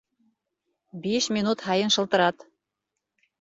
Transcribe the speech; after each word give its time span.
Биш 1.03 1.27
минут 1.37 1.61
һайын 1.67 1.93
шылтырат. 1.97 2.47